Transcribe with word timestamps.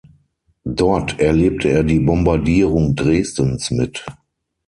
Dort 0.65 1.19
erlebte 1.19 1.69
er 1.69 1.83
die 1.83 1.99
Bombardierung 1.99 2.95
Dresdens 2.95 3.69
mit. 3.69 4.03